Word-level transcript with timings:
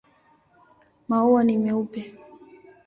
Maua 1.07 1.43
ni 1.43 1.57
meupe. 1.57 2.01